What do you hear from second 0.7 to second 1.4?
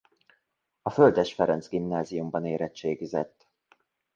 A Földes